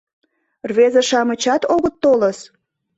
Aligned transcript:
Рвезе-шамычат 0.69 1.61
огыт 1.75 1.95
толыс? 2.03 2.39